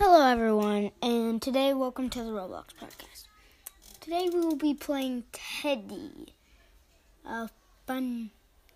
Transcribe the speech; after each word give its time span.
Hello, 0.00 0.24
everyone, 0.24 0.92
and 1.02 1.42
today, 1.42 1.74
welcome 1.74 2.08
to 2.10 2.22
the 2.22 2.30
Roblox 2.30 2.66
podcast. 2.80 3.24
Today, 4.00 4.30
we 4.32 4.38
will 4.38 4.54
be 4.54 4.72
playing 4.72 5.24
Teddy, 5.32 6.34
a 7.26 7.50
fun 7.84 8.30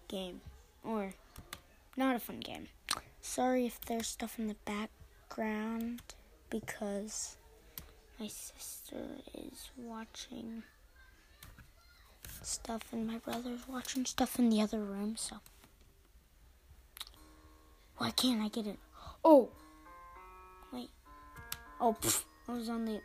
game, 0.09 0.41
or 0.83 1.15
not 1.97 2.17
a 2.17 2.19
fun 2.19 2.41
game. 2.41 2.67
Sorry 3.21 3.67
if 3.67 3.81
there's 3.83 4.09
stuff 4.09 4.37
in 4.37 4.49
the 4.49 4.57
background 4.65 6.03
because 6.51 7.37
my 8.19 8.27
sister 8.27 9.07
is 9.33 9.71
watching 9.77 10.65
stuff, 12.43 12.83
and 12.91 13.07
my 13.07 13.19
brother's 13.19 13.69
watching 13.69 14.05
stuff 14.07 14.41
in 14.41 14.51
the 14.51 14.61
other 14.61 14.81
room, 14.81 15.15
so. 15.17 15.37
Why 17.99 18.11
can't 18.11 18.43
I 18.43 18.49
get 18.49 18.67
it? 18.67 18.81
Oh! 19.25 19.51
Oh, 21.85 21.97
pff, 22.01 22.23
I 22.49 22.53
was 22.53 22.69
on 22.69 22.85
the. 22.85 23.01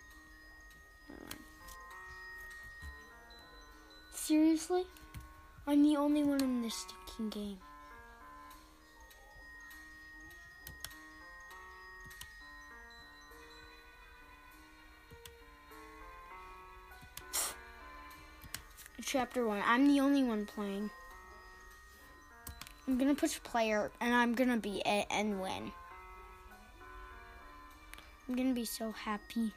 Seriously? 4.13 4.85
I'm 5.65 5.81
the 5.81 5.97
only 5.97 6.23
one 6.23 6.43
in 6.43 6.61
this 6.61 6.85
stinking 7.07 7.29
game. 7.29 7.57
Chapter 19.03 19.47
1. 19.47 19.63
I'm 19.65 19.87
the 19.87 19.99
only 20.01 20.23
one 20.23 20.45
playing. 20.45 20.91
I'm 22.87 22.99
gonna 22.99 23.15
push 23.15 23.41
player 23.41 23.89
and 23.99 24.13
I'm 24.13 24.35
gonna 24.35 24.57
be 24.57 24.83
it 24.85 25.07
and 25.09 25.41
win. 25.41 25.71
I'm 28.27 28.35
gonna 28.35 28.53
be 28.53 28.65
so 28.65 28.91
happy. 28.91 29.53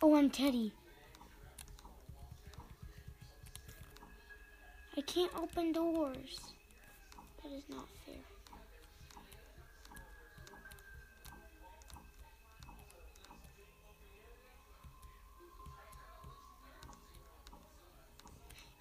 Oh, 0.00 0.16
I'm 0.16 0.30
Teddy. 0.30 0.72
I 4.96 5.00
can't 5.02 5.30
open 5.36 5.72
doors. 5.72 6.40
That 7.42 7.52
is 7.52 7.64
not 7.68 7.86
fair. 8.06 8.31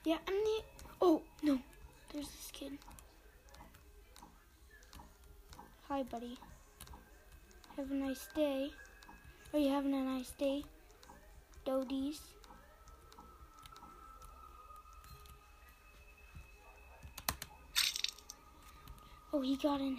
Yeah, 0.03 0.17
I'm 0.27 0.33
the. 0.33 0.61
Oh, 0.99 1.21
no. 1.44 1.59
There's 2.11 2.27
this 2.27 2.49
kid. 2.52 2.80
Hi, 5.88 6.02
buddy. 6.02 6.39
Have 7.77 7.91
a 7.91 7.94
nice 7.94 8.27
day. 8.35 8.72
Are 9.53 9.59
you 9.59 9.69
having 9.69 9.94
a 9.94 10.02
nice 10.02 10.31
day? 10.31 10.63
Dodies. 11.66 12.19
Oh, 19.31 19.41
he 19.41 19.55
got 19.55 19.81
in. 19.81 19.97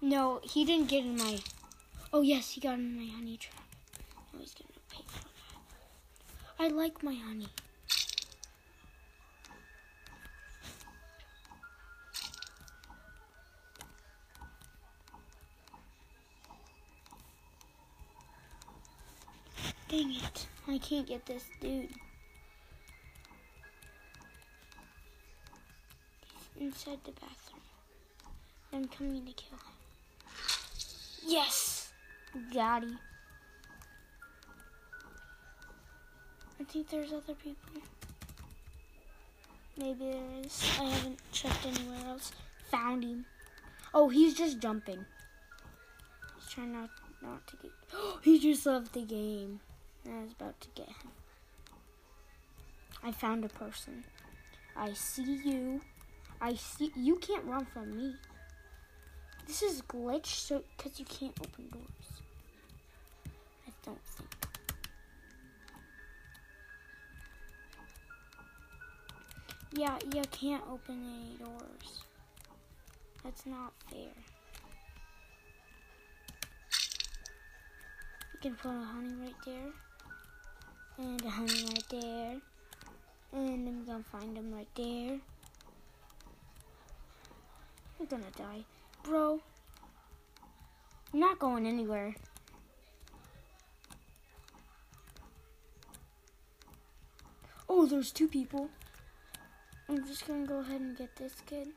No, 0.00 0.40
he 0.44 0.64
didn't 0.64 0.88
get 0.88 1.04
in 1.04 1.16
my. 1.16 1.40
Oh, 2.12 2.22
yes, 2.22 2.52
he 2.52 2.60
got 2.60 2.74
in 2.74 2.96
my 2.96 3.12
honey 3.12 3.36
trap. 3.36 3.64
Now 4.32 4.38
he's 4.38 4.54
gonna 4.54 4.70
pay 4.88 5.02
for 5.08 5.24
that. 5.24 6.64
I 6.64 6.68
like 6.68 7.02
my 7.02 7.14
honey. 7.14 7.48
Dang 19.88 20.10
it. 20.10 20.46
I 20.66 20.78
can't 20.78 21.06
get 21.06 21.24
this 21.26 21.44
dude. 21.60 21.88
He's 26.58 26.66
inside 26.66 26.98
the 27.04 27.12
bathroom. 27.12 27.60
I'm 28.72 28.88
coming 28.88 29.24
to 29.24 29.32
kill 29.32 29.58
him. 29.58 29.74
Yes! 31.24 31.92
Got 32.52 32.82
him. 32.82 32.98
I 36.58 36.64
think 36.64 36.88
there's 36.88 37.12
other 37.12 37.34
people. 37.34 37.80
Maybe 39.78 40.10
there 40.10 40.44
is. 40.44 40.64
I 40.80 40.84
haven't 40.84 41.20
checked 41.30 41.64
anywhere 41.64 42.08
else. 42.08 42.32
Found 42.70 43.04
him. 43.04 43.24
Oh, 43.94 44.08
he's 44.08 44.34
just 44.34 44.58
jumping. 44.58 45.04
He's 46.36 46.48
trying 46.50 46.72
not 46.72 46.90
not 47.22 47.46
to 47.46 47.56
get. 47.56 47.70
he 48.22 48.40
just 48.40 48.66
left 48.66 48.92
the 48.92 49.02
game. 49.02 49.60
I 50.12 50.22
was 50.22 50.32
about 50.32 50.60
to 50.60 50.68
get 50.74 50.88
him. 50.88 51.10
I 53.02 53.12
found 53.12 53.44
a 53.44 53.48
person. 53.48 54.04
I 54.76 54.92
see 54.92 55.40
you. 55.44 55.80
I 56.40 56.54
see 56.54 56.92
you 56.94 57.16
can't 57.16 57.44
run 57.44 57.64
from 57.66 57.96
me. 57.96 58.14
This 59.46 59.62
is 59.62 59.82
glitch, 59.82 60.26
so 60.26 60.62
because 60.76 60.98
you 60.98 61.04
can't 61.06 61.38
open 61.40 61.68
doors. 61.70 62.22
I 63.66 63.70
don't 63.84 63.98
think. 64.02 64.28
Yeah, 69.72 69.98
you 70.14 70.22
can't 70.30 70.64
open 70.70 70.94
any 70.94 71.36
doors. 71.38 72.02
That's 73.22 73.46
not 73.46 73.72
fair. 73.90 74.14
You 78.32 78.40
can 78.40 78.54
put 78.56 78.70
a 78.70 78.84
honey 78.84 79.14
right 79.14 79.34
there. 79.44 79.72
And 80.98 81.22
a 81.24 81.28
honey 81.28 81.64
right 81.64 81.84
there. 81.90 82.36
And 83.32 83.68
I'm 83.68 83.84
gonna 83.84 84.04
find 84.10 84.36
him 84.36 84.54
right 84.54 84.68
there. 84.74 85.18
You're 87.98 88.08
gonna 88.08 88.30
die. 88.36 88.64
Bro. 89.02 89.40
I'm 91.12 91.20
not 91.20 91.38
going 91.38 91.66
anywhere. 91.66 92.14
Oh, 97.68 97.84
there's 97.84 98.10
two 98.10 98.28
people. 98.28 98.70
I'm 99.88 100.06
just 100.06 100.26
gonna 100.26 100.46
go 100.46 100.60
ahead 100.60 100.80
and 100.80 100.96
get 100.96 101.14
this 101.16 101.34
kid. 101.46 101.68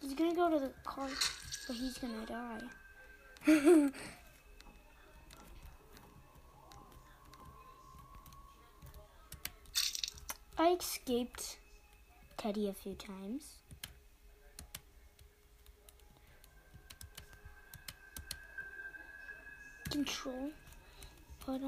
He's 0.00 0.14
gonna 0.14 0.34
go 0.34 0.50
to 0.50 0.58
the 0.58 0.72
car, 0.84 1.08
but 1.66 1.76
he's 1.76 1.98
gonna 1.98 2.26
die. 3.46 3.90
I 10.60 10.70
escaped 10.72 11.56
Teddy 12.36 12.68
a 12.68 12.72
few 12.72 12.94
times. 12.94 13.58
Control, 19.88 20.50
but 21.46 21.60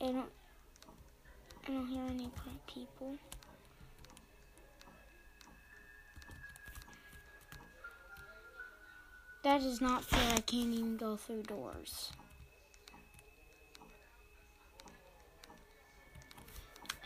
I 0.00 0.06
don't, 0.06 0.26
I 1.68 1.70
don't 1.70 1.86
hear 1.86 2.02
any 2.02 2.30
people. 2.66 3.16
That 9.44 9.60
is 9.60 9.82
not 9.82 10.02
fair. 10.02 10.32
I 10.34 10.40
can't 10.40 10.72
even 10.72 10.96
go 10.96 11.16
through 11.16 11.42
doors. 11.42 12.10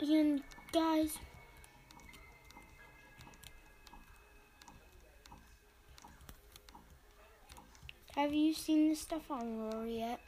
Again, 0.01 0.41
guys. 0.71 1.17
Have 8.15 8.33
you 8.33 8.53
seen 8.53 8.87
this 8.87 9.01
stuff 9.01 9.29
on 9.29 9.59
Roar 9.59 9.85
yet? 9.85 10.21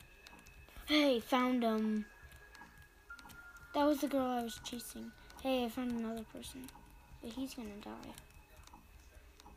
Hey, 0.87 1.21
found 1.21 1.63
him. 1.63 2.05
That 3.73 3.85
was 3.85 4.01
the 4.01 4.07
girl 4.07 4.27
I 4.27 4.43
was 4.43 4.59
chasing. 4.65 5.13
Hey, 5.41 5.63
I 5.63 5.69
found 5.69 5.91
another 5.91 6.25
person. 6.33 6.67
But 7.23 7.31
he's 7.31 7.53
gonna 7.53 7.69
die. 7.81 8.11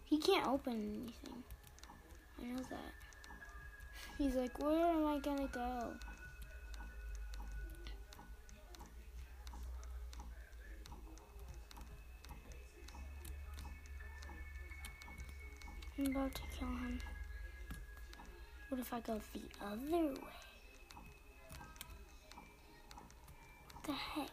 He 0.04 0.18
can't 0.18 0.46
open 0.46 0.74
anything. 0.74 1.42
I 2.40 2.46
know 2.46 2.62
that. 2.70 2.94
He's 4.18 4.34
like, 4.34 4.58
where 4.58 4.86
am 4.86 5.06
I 5.06 5.18
gonna 5.18 5.48
go? 5.52 5.92
I'm 15.98 16.06
about 16.06 16.34
to 16.34 16.42
kill 16.58 16.68
him. 16.68 17.00
What 18.68 18.80
if 18.80 18.92
I 18.92 19.00
go 19.00 19.20
the 19.32 19.40
other 19.64 19.78
way? 19.90 20.14
What 23.72 23.84
the 23.84 23.92
heck? 23.92 24.30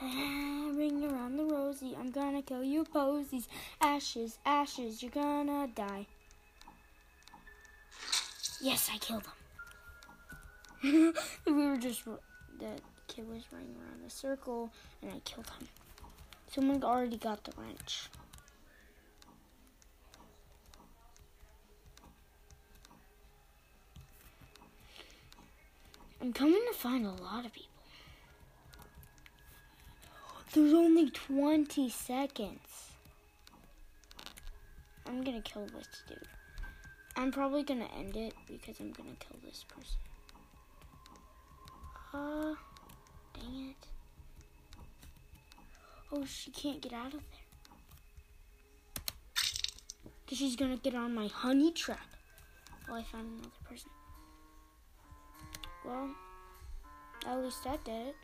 Ah 0.00 0.51
ring 0.82 1.04
around 1.04 1.36
the 1.36 1.44
rosy. 1.44 1.96
I'm 1.96 2.10
gonna 2.10 2.42
kill 2.42 2.64
you, 2.64 2.82
posies. 2.82 3.46
Ashes, 3.80 4.38
ashes, 4.44 5.00
you're 5.00 5.12
gonna 5.12 5.68
die. 5.68 6.06
Yes, 8.60 8.90
I 8.92 8.98
killed 8.98 9.26
him. 10.82 11.14
we 11.46 11.52
were 11.52 11.76
just 11.76 12.04
the 12.04 12.72
kid 13.06 13.28
was 13.28 13.44
running 13.52 13.76
around 13.80 14.02
the 14.04 14.10
circle, 14.10 14.72
and 15.00 15.12
I 15.12 15.20
killed 15.20 15.46
him. 15.56 15.68
Someone 16.52 16.82
already 16.82 17.16
got 17.16 17.44
the 17.44 17.52
wrench. 17.56 18.08
I'm 26.20 26.32
coming 26.32 26.64
to 26.72 26.76
find 26.76 27.06
a 27.06 27.10
lot 27.10 27.46
of 27.46 27.52
people. 27.52 27.71
There's 30.54 30.74
only 30.74 31.08
20 31.10 31.88
seconds. 31.88 32.92
I'm 35.06 35.24
gonna 35.24 35.40
kill 35.40 35.64
this 35.64 35.88
dude. 36.06 36.18
I'm 37.16 37.32
probably 37.32 37.62
gonna 37.62 37.88
end 37.98 38.16
it 38.16 38.34
because 38.46 38.78
I'm 38.78 38.92
gonna 38.92 39.16
kill 39.18 39.38
this 39.42 39.64
person. 39.64 39.98
Uh, 42.12 42.54
dang 43.32 43.70
it. 43.70 43.86
Oh, 46.12 46.26
she 46.26 46.50
can't 46.50 46.82
get 46.82 46.92
out 46.92 47.14
of 47.14 47.20
there. 47.30 47.46
Because 50.24 50.36
she's 50.36 50.56
gonna 50.56 50.76
get 50.76 50.94
on 50.94 51.14
my 51.14 51.28
honey 51.28 51.72
trap. 51.72 52.06
Oh, 52.90 52.94
I 52.94 53.02
found 53.04 53.26
another 53.38 53.50
person. 53.66 53.90
Well, 55.82 56.10
at 57.26 57.38
least 57.42 57.64
that 57.64 57.82
did 57.84 58.08
it. 58.08 58.16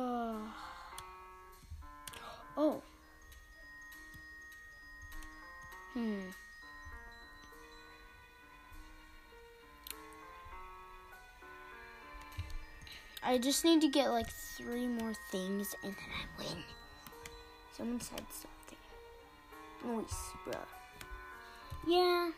Uh. 0.00 0.38
Oh. 2.56 2.82
Hmm. 5.92 6.20
I 13.22 13.36
just 13.36 13.62
need 13.64 13.82
to 13.82 13.88
get 13.88 14.08
like 14.08 14.28
three 14.28 14.86
more 14.86 15.12
things 15.30 15.74
and 15.84 15.92
then 15.92 16.04
I 16.16 16.42
win. 16.42 16.64
Someone 17.76 18.00
said 18.00 18.22
something. 18.30 18.78
Nice, 19.84 20.14
bro. 20.46 20.54
Yeah. 21.86 22.30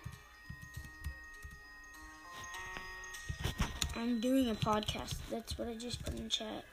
I'm 3.95 4.21
doing 4.21 4.51
a 4.51 4.55
podcast. 4.57 5.15
That's 5.31 5.57
what 5.57 5.69
I 5.69 5.75
just 5.75 6.03
put 6.03 6.19
in 6.19 6.29
chat. 6.29 6.65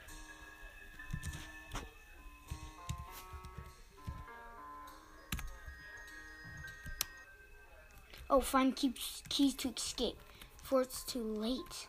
Oh, 8.32 8.40
find 8.40 8.76
keys, 8.76 9.24
keys 9.28 9.54
to 9.54 9.70
escape 9.76 10.16
before 10.62 10.82
it's 10.82 11.02
too 11.02 11.20
late. 11.20 11.88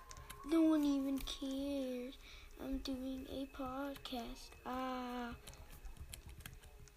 No 0.50 0.62
one 0.64 0.84
even 0.84 1.20
cares. 1.20 2.18
I'm 2.60 2.80
doing 2.80 3.28
a 3.32 3.48
podcast. 3.56 4.50
Ah. 4.66 5.36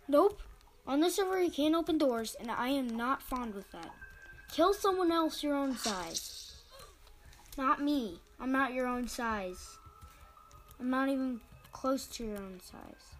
Nope. 0.08 0.40
On 0.86 1.00
this 1.00 1.16
server, 1.16 1.42
you 1.42 1.50
can't 1.50 1.74
open 1.74 1.98
doors, 1.98 2.36
and 2.40 2.50
I 2.50 2.68
am 2.68 2.88
not 2.88 3.22
fond 3.22 3.54
with 3.54 3.70
that. 3.72 3.90
Kill 4.50 4.72
someone 4.72 5.12
else 5.12 5.42
your 5.42 5.54
own 5.54 5.76
size. 5.76 6.54
Not 7.58 7.82
me. 7.82 8.20
I'm 8.40 8.50
not 8.50 8.72
your 8.72 8.86
own 8.86 9.08
size. 9.08 9.76
I'm 10.80 10.88
not 10.88 11.10
even 11.10 11.40
close 11.70 12.06
to 12.06 12.24
your 12.24 12.38
own 12.38 12.60
size. 12.62 13.14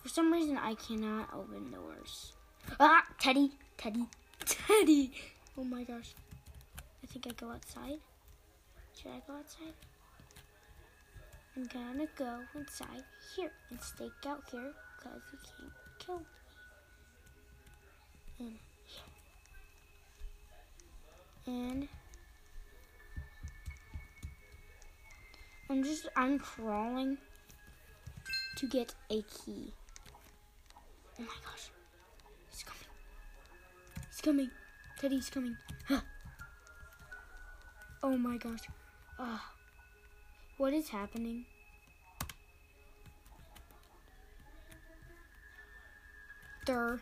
For 0.00 0.08
some 0.08 0.32
reason, 0.32 0.56
I 0.58 0.74
cannot 0.74 1.30
open 1.34 1.72
doors. 1.72 2.34
Ah! 2.78 3.04
Teddy! 3.18 3.50
Teddy! 3.76 4.06
Teddy! 4.44 5.12
Oh 5.56 5.64
my 5.64 5.84
gosh. 5.84 6.14
I 7.02 7.06
think 7.06 7.26
I 7.26 7.30
go 7.32 7.50
outside. 7.50 8.00
Should 8.96 9.10
I 9.10 9.20
go 9.26 9.34
outside? 9.34 9.74
I'm 11.56 11.64
gonna 11.66 12.06
go 12.16 12.40
inside 12.54 13.04
here 13.36 13.52
and 13.70 13.80
stake 13.80 14.10
out 14.26 14.42
here 14.50 14.72
because 14.98 15.22
he 15.30 15.36
can't 15.36 15.72
kill 15.98 16.18
me. 16.18 16.24
In 18.40 18.58
here. 18.86 19.04
And 21.46 21.88
I'm 25.70 25.84
just, 25.84 26.08
I'm 26.16 26.38
crawling 26.38 27.18
to 28.56 28.66
get 28.66 28.94
a 29.10 29.22
key. 29.22 29.72
Oh 31.18 31.22
my 31.22 31.26
gosh. 31.44 31.70
He's 34.14 34.20
coming. 34.20 34.50
Teddy's 35.00 35.28
coming. 35.28 35.56
Huh. 35.88 36.00
Oh 38.00 38.16
my 38.16 38.36
gosh. 38.36 38.60
Uh, 39.18 39.38
what 40.56 40.72
is 40.72 40.88
happening? 40.88 41.46
Durr. 46.64 47.00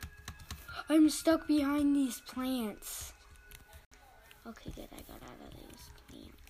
I'm 0.89 1.11
stuck 1.11 1.47
behind 1.47 1.95
these 1.95 2.23
plants. 2.23 3.13
Okay, 4.47 4.71
good. 4.75 4.89
I 4.91 5.03
got 5.03 5.23
out 5.23 5.37
of 5.47 5.53
these 5.53 5.91
plants. 6.09 6.42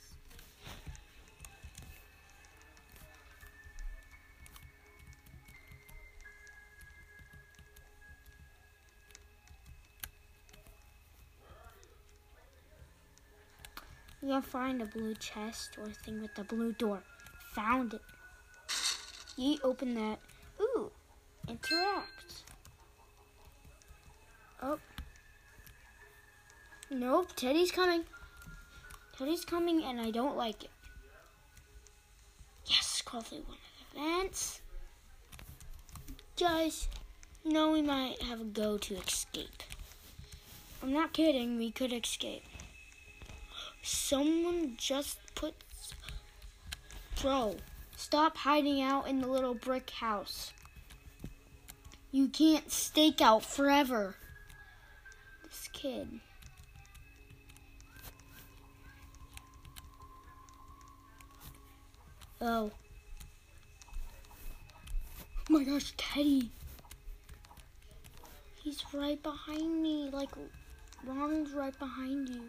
Gotta 14.24 14.42
find 14.42 14.80
a 14.80 14.86
blue 14.86 15.14
chest 15.16 15.76
or 15.78 15.88
thing 15.88 16.22
with 16.22 16.38
a 16.38 16.44
blue 16.44 16.72
door. 16.72 17.02
Found 17.54 17.94
it. 17.94 18.00
Ye 19.36 19.58
open 19.64 19.94
that. 19.94 20.20
Ooh, 20.60 20.92
interact. 21.48 22.44
Oh. 24.62 24.78
Nope, 26.88 27.34
Teddy's 27.34 27.72
coming. 27.72 28.04
Teddy's 29.18 29.44
coming 29.44 29.82
and 29.82 30.00
I 30.00 30.12
don't 30.12 30.36
like 30.36 30.62
it. 30.62 30.70
Yes, 32.66 33.02
crawl 33.04 33.22
through 33.22 33.38
one 33.38 33.56
of 33.56 33.94
the 33.94 34.22
vents. 34.22 34.60
Guys, 36.38 36.88
know 37.44 37.72
we 37.72 37.82
might 37.82 38.22
have 38.22 38.40
a 38.40 38.44
go 38.44 38.78
to 38.78 38.96
escape. 38.96 39.64
I'm 40.80 40.92
not 40.92 41.12
kidding, 41.12 41.58
we 41.58 41.70
could 41.72 41.92
escape. 41.92 42.44
Someone 43.82 44.74
just 44.76 45.18
put. 45.34 45.54
Bro, 47.20 47.56
stop 47.96 48.36
hiding 48.36 48.80
out 48.80 49.08
in 49.08 49.20
the 49.20 49.26
little 49.26 49.54
brick 49.54 49.90
house. 49.90 50.52
You 52.12 52.28
can't 52.28 52.70
stake 52.70 53.20
out 53.20 53.44
forever. 53.44 54.14
This 55.44 55.68
kid. 55.72 56.20
Oh. 62.40 62.70
Oh 65.50 65.52
my 65.52 65.64
gosh, 65.64 65.92
Teddy. 65.96 66.50
He's 68.62 68.82
right 68.92 69.20
behind 69.22 69.82
me. 69.82 70.10
Like, 70.12 70.30
Ronald's 71.04 71.52
right 71.52 71.76
behind 71.78 72.28
you. 72.28 72.42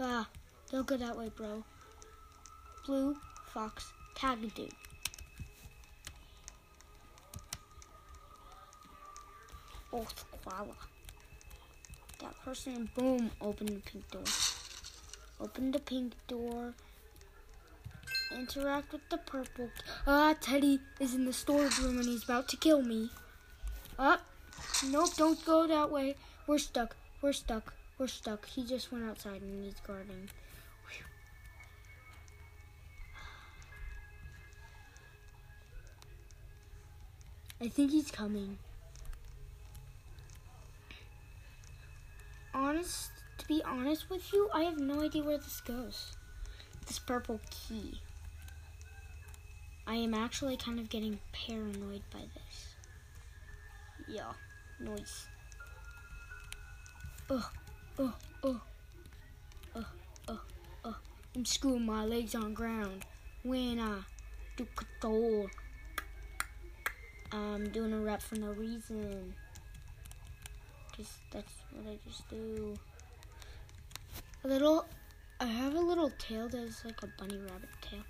Ah, 0.00 0.28
don't 0.72 0.86
go 0.86 0.96
that 0.96 1.16
way, 1.16 1.30
bro. 1.36 1.62
Blue 2.84 3.16
fox 3.52 3.92
tag 4.16 4.38
dude. 4.54 4.72
Oh, 9.92 10.06
koala. 10.44 10.74
That 12.20 12.34
person, 12.44 12.90
boom, 12.96 13.30
open 13.40 13.66
the 13.66 13.80
pink 13.80 14.10
door. 14.10 14.24
Open 15.40 15.70
the 15.70 15.78
pink 15.78 16.14
door. 16.26 16.74
Interact 18.32 18.92
with 18.92 19.08
the 19.10 19.18
purple. 19.18 19.70
Ah, 20.08 20.34
Teddy 20.40 20.80
is 20.98 21.14
in 21.14 21.24
the 21.24 21.32
storage 21.32 21.78
room 21.78 21.98
and 21.98 22.08
he's 22.08 22.24
about 22.24 22.48
to 22.48 22.56
kill 22.56 22.82
me. 22.82 23.10
Ah, 23.96 24.20
nope, 24.84 25.14
don't 25.16 25.44
go 25.44 25.68
that 25.68 25.92
way. 25.92 26.16
We're 26.48 26.58
stuck. 26.58 26.96
We're 27.22 27.32
stuck. 27.32 27.72
We're 27.98 28.08
stuck. 28.08 28.46
He 28.46 28.64
just 28.64 28.90
went 28.90 29.04
outside 29.04 29.40
and 29.40 29.64
he's 29.64 29.80
guarding. 29.86 30.28
I 37.60 37.68
think 37.68 37.92
he's 37.92 38.10
coming. 38.10 38.58
Honest, 42.52 43.10
to 43.38 43.46
be 43.48 43.62
honest 43.64 44.10
with 44.10 44.32
you, 44.32 44.50
I 44.52 44.64
have 44.64 44.78
no 44.78 45.00
idea 45.00 45.22
where 45.22 45.38
this 45.38 45.60
goes. 45.60 46.16
This 46.86 46.98
purple 46.98 47.40
key. 47.50 48.00
I 49.86 49.94
am 49.94 50.14
actually 50.14 50.56
kind 50.56 50.78
of 50.78 50.90
getting 50.90 51.18
paranoid 51.32 52.02
by 52.12 52.20
this. 52.34 52.74
Yeah, 54.08 54.32
noise. 54.78 55.26
Ugh 57.30 57.44
ugh, 57.98 58.12
oh, 58.42 58.60
oh, 59.76 59.84
oh, 60.28 60.40
ugh. 60.84 60.94
I'm 61.36 61.44
screwing 61.44 61.86
my 61.86 62.04
legs 62.04 62.34
on 62.34 62.54
ground 62.54 63.04
when 63.42 63.78
I 63.78 63.98
do 64.56 64.66
control. 64.74 65.48
I'm 67.32 67.68
doing 67.70 67.92
a 67.92 67.98
rap 67.98 68.22
for 68.22 68.36
no 68.36 68.52
reason. 68.52 69.34
Cause 70.96 71.12
that's 71.32 71.52
what 71.72 71.92
I 71.92 71.98
just 72.06 72.28
do. 72.28 72.74
A 74.44 74.48
little, 74.48 74.86
I 75.40 75.46
have 75.46 75.74
a 75.74 75.80
little 75.80 76.10
tail 76.18 76.48
that's 76.48 76.84
like 76.84 77.02
a 77.02 77.08
bunny 77.18 77.38
rabbit 77.38 77.70
tail. 77.82 78.04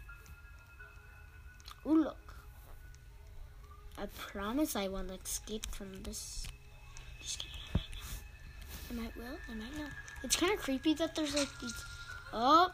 Ooh, 1.87 2.05
look. 2.05 2.17
I 3.97 4.07
promise 4.17 4.77
I 4.77 4.89
won't 4.89 5.11
escape 5.11 5.67
from 5.75 6.03
this. 6.03 6.47
Just 7.23 7.39
kidding, 7.39 7.57
I 8.95 9.03
might 9.03 9.17
will, 9.17 9.39
I 9.51 9.55
might 9.55 9.77
not. 9.77 9.91
It's 10.23 10.37
kind 10.37 10.53
of 10.53 10.61
creepy 10.61 10.95
that 10.95 11.15
there's 11.15 11.35
like 11.35 11.49
these. 11.61 11.85
Oh, 12.33 12.71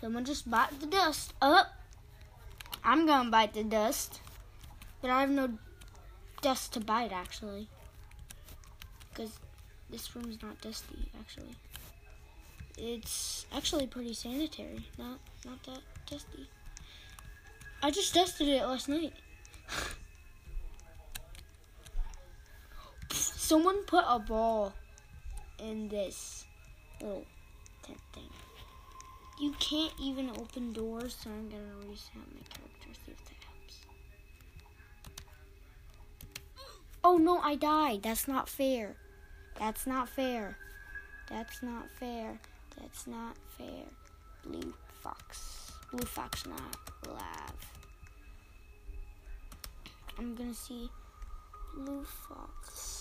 someone 0.00 0.24
just 0.24 0.50
bite 0.50 0.80
the 0.80 0.86
dust. 0.86 1.34
Up. 1.42 1.66
Oh, 1.70 2.78
I'm 2.82 3.06
gonna 3.06 3.30
bite 3.30 3.52
the 3.52 3.64
dust, 3.64 4.20
but 5.02 5.10
I 5.10 5.20
have 5.20 5.30
no 5.30 5.50
dust 6.40 6.72
to 6.74 6.80
bite 6.80 7.12
actually, 7.12 7.68
because 9.10 9.38
this 9.90 10.14
room's 10.16 10.40
not 10.42 10.60
dusty 10.60 11.10
actually. 11.20 11.56
It's 12.78 13.46
actually 13.54 13.86
pretty 13.86 14.14
sanitary, 14.14 14.86
not 14.98 15.18
not 15.44 15.62
that 15.64 15.80
dusty. 16.06 16.48
I 17.82 17.90
just 17.90 18.14
dusted 18.14 18.48
it 18.48 18.62
last 18.62 18.88
night. 18.88 19.12
Someone 23.44 23.84
put 23.84 24.06
a 24.08 24.18
ball 24.18 24.72
in 25.58 25.86
this 25.88 26.46
little 26.98 27.26
tent 27.82 28.00
thing. 28.14 28.30
You 29.38 29.52
can't 29.60 29.92
even 30.00 30.30
open 30.30 30.72
doors, 30.72 31.14
so 31.22 31.28
I'm 31.28 31.50
gonna 31.50 31.62
reset 31.86 32.16
my 32.16 32.40
character, 32.48 32.88
see 33.04 33.12
if 33.12 33.22
that 33.26 33.34
helps. 33.44 33.80
Oh 37.04 37.18
no, 37.18 37.38
I 37.40 37.56
died. 37.56 38.02
That's 38.02 38.26
not 38.26 38.48
fair. 38.48 38.96
That's 39.58 39.86
not 39.86 40.08
fair. 40.08 40.56
That's 41.28 41.62
not 41.62 41.90
fair. 42.00 42.40
That's 42.80 43.06
not 43.06 43.36
fair. 43.58 43.84
Blue 44.42 44.72
fox. 45.02 45.70
Blue 45.92 46.06
fox 46.06 46.46
not 46.46 46.78
alive. 47.06 47.60
I'm 50.18 50.34
gonna 50.34 50.54
see 50.54 50.88
Blue 51.74 52.04
Fox 52.04 52.93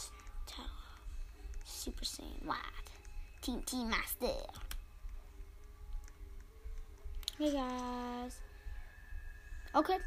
Super 1.84 2.06
Saiyan 2.06 2.46
Wide 2.46 2.88
Team 3.42 3.62
Team 3.64 3.90
Master. 3.90 4.28
Hey 7.38 7.52
guys. 7.52 8.40
Okay, 9.76 9.98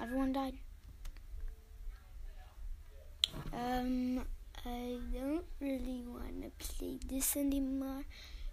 everyone 0.00 0.32
died. 0.32 0.54
Um, 3.52 4.24
I 4.64 4.98
don't 5.12 5.44
really 5.60 6.04
want 6.06 6.40
to 6.44 6.50
play 6.64 7.00
this 7.08 7.36
anymore 7.36 8.04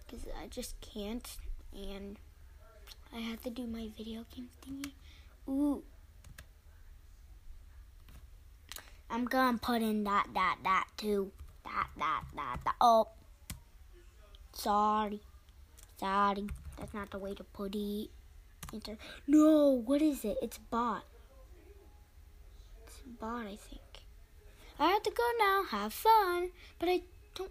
because 0.04 0.26
I 0.42 0.48
just 0.48 0.74
can't, 0.80 1.36
and 1.72 2.18
I 3.14 3.20
have 3.20 3.44
to 3.44 3.50
do 3.50 3.68
my 3.68 3.90
video 3.96 4.24
game 4.34 4.48
thingy. 4.66 4.90
Ooh. 5.48 5.84
I'm 9.08 9.26
gonna 9.26 9.58
put 9.58 9.82
in 9.82 10.02
that, 10.02 10.26
that, 10.34 10.56
that 10.64 10.86
too. 10.96 11.30
That, 11.66 11.88
that, 11.98 12.22
that, 12.36 12.58
that. 12.64 12.74
Oh. 12.80 13.08
Sorry. 14.52 15.20
Sorry. 15.98 16.46
That's 16.78 16.94
not 16.94 17.10
the 17.10 17.18
way 17.18 17.34
to 17.34 17.44
put 17.44 17.74
it. 17.74 18.08
Enter. 18.72 18.96
No, 19.26 19.82
what 19.84 20.00
is 20.00 20.24
it? 20.24 20.38
It's 20.42 20.58
bot. 20.58 21.04
It's 22.84 23.00
bot, 23.20 23.46
I 23.46 23.56
think. 23.56 23.80
I 24.78 24.90
have 24.90 25.02
to 25.02 25.10
go 25.10 25.24
now. 25.38 25.64
Have 25.70 25.92
fun. 25.92 26.50
But 26.78 26.88
I 26.88 27.02
don't. 27.34 27.50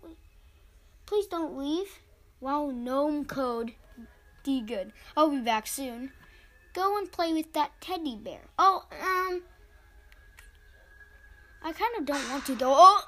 Please 1.06 1.28
don't 1.28 1.58
leave. 1.58 2.00
Wow, 2.40 2.72
GnomeCode. 2.74 3.74
D 4.44 4.62
good. 4.62 4.94
I'll 5.18 5.30
be 5.30 5.40
back 5.40 5.68
soon. 5.68 6.12
Go 6.74 6.98
and 6.98 7.12
play 7.12 7.34
with 7.34 7.54
that 7.54 7.72
teddy 7.82 8.16
bear. 8.16 8.42
Oh, 8.58 8.86
um. 8.92 9.42
I 11.64 11.72
kind 11.72 11.96
of 11.98 12.06
don't 12.06 12.30
want 12.30 12.46
to 12.46 12.56
though. 12.56 12.74
Oh! 12.76 13.08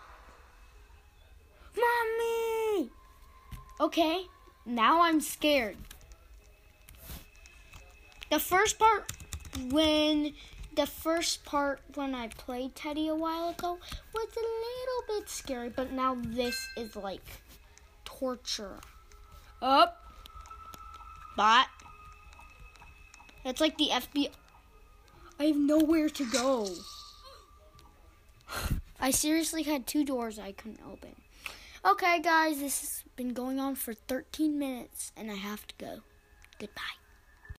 Mommy! 1.78 2.90
Okay, 3.80 4.26
now 4.66 5.02
I'm 5.02 5.22
scared. 5.22 5.78
The 8.30 8.40
first 8.40 8.78
part, 8.80 9.12
when 9.70 10.34
the 10.76 10.86
first 10.86 11.44
part 11.44 11.82
when 11.96 12.14
I 12.14 12.28
played 12.28 12.76
Teddy 12.76 13.08
a 13.08 13.16
while 13.16 13.50
ago 13.50 13.80
was 14.14 14.28
a 14.36 14.40
little 14.40 15.20
bit 15.20 15.30
scary, 15.30 15.70
but 15.70 15.92
now 15.92 16.18
this 16.22 16.68
is 16.78 16.96
like 16.96 17.24
torture. 18.06 18.80
Up, 19.62 20.04
bot. 21.36 21.68
It's 23.44 23.62
like 23.62 23.78
the 23.78 23.90
FBI. 23.92 24.30
I 25.40 25.46
have 25.46 25.58
nowhere 25.58 26.10
to 26.10 26.32
go. 26.32 26.70
I 29.00 29.12
seriously 29.12 29.64
had 29.64 29.88
two 29.88 30.04
doors 30.04 30.38
I 30.38 30.52
couldn't 30.52 30.82
open. 30.86 31.16
Okay, 31.88 32.20
guys, 32.20 32.60
this 32.60 32.82
has 32.82 33.04
been 33.16 33.32
going 33.32 33.62
on 33.62 33.76
for 33.76 33.94
13 33.94 34.60
minutes 34.60 35.14
and 35.16 35.32
I 35.32 35.36
have 35.36 35.66
to 35.68 35.76
go. 35.78 36.02
Goodbye. 36.60 37.07